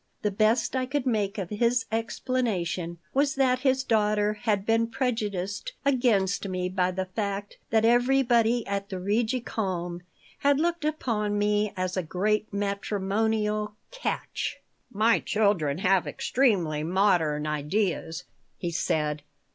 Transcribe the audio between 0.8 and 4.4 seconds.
could make of his explanation was that his daughter